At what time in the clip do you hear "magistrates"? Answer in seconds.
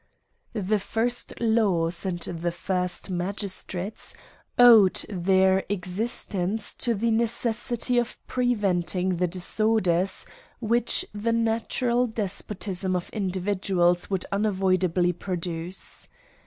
3.11-4.15